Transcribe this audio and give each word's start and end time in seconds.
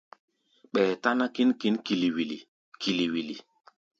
Ɓɛɛ 0.71 0.93
táná 1.03 1.25
kín 1.35 1.49
kili-wili 1.85 2.37
kili-wili. 2.81 3.35